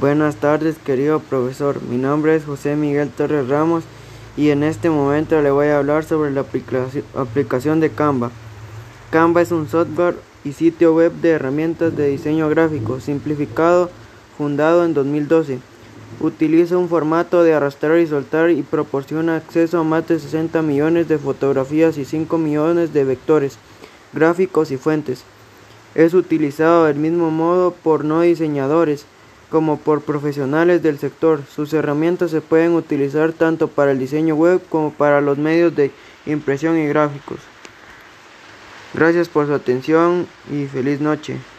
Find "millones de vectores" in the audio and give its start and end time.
22.38-23.58